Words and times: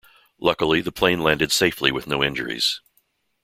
Luckily, 0.39 0.81
the 0.81 0.91
plane 0.91 1.19
landed 1.19 1.51
safely 1.51 1.91
with 1.91 2.07
no 2.07 2.23
injuries. 2.23 2.81